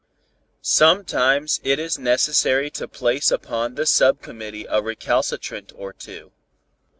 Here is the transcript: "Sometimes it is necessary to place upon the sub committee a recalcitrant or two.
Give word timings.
"Sometimes 0.63 1.59
it 1.63 1.77
is 1.77 1.99
necessary 1.99 2.71
to 2.71 2.87
place 2.87 3.29
upon 3.29 3.75
the 3.75 3.85
sub 3.85 4.19
committee 4.19 4.65
a 4.67 4.81
recalcitrant 4.81 5.71
or 5.75 5.93
two. 5.93 6.31